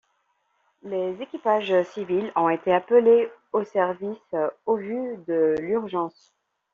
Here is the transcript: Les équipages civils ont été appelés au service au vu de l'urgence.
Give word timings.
Les 0.81 1.15
équipages 1.21 1.75
civils 1.93 2.31
ont 2.35 2.49
été 2.49 2.73
appelés 2.73 3.29
au 3.53 3.63
service 3.63 4.33
au 4.65 4.75
vu 4.77 5.15
de 5.27 5.53
l'urgence. 5.59 6.33